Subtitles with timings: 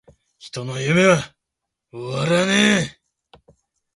[0.39, 1.35] 人の夢は!!!
[1.91, 3.51] 終わらねェ!!!!